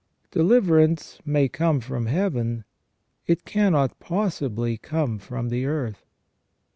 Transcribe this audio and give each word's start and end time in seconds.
Deliverance 0.31 1.19
may 1.25 1.47
come 1.47 1.79
from 1.79 2.07
Heaven; 2.07 2.63
it 3.27 3.45
cannot 3.45 3.99
possibly 3.99 4.75
come 4.75 5.19
from 5.19 5.49
the 5.49 5.67
earth. 5.67 6.07